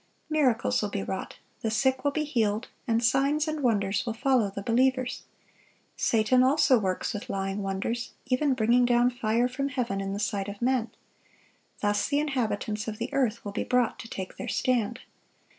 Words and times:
Miracles 0.31 0.81
will 0.81 0.89
be 0.89 1.03
wrought, 1.03 1.37
the 1.61 1.69
sick 1.69 2.03
will 2.03 2.09
be 2.09 2.23
healed, 2.23 2.69
and 2.87 3.03
signs 3.03 3.47
and 3.47 3.61
wonders 3.61 4.03
will 4.03 4.15
follow 4.15 4.49
the 4.49 4.63
believers. 4.63 5.25
Satan 5.95 6.41
also 6.41 6.79
works 6.79 7.13
with 7.13 7.29
lying 7.29 7.61
wonders, 7.61 8.13
even 8.25 8.55
bringing 8.55 8.83
down 8.83 9.11
fire 9.11 9.47
from 9.47 9.69
heaven 9.69 10.01
in 10.01 10.11
the 10.11 10.19
sight 10.19 10.47
of 10.47 10.59
men.(1052) 10.59 10.89
Thus 11.81 12.07
the 12.07 12.17
inhabitants 12.19 12.87
of 12.87 12.97
the 12.97 13.13
earth 13.13 13.45
will 13.45 13.51
be 13.51 13.63
brought 13.63 13.99
to 13.99 14.07
take 14.09 14.37
their 14.37 14.47
stand. 14.47 15.01